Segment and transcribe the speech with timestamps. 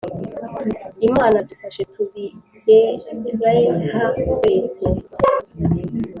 [1.07, 4.85] imana dufashe tubijyereha twese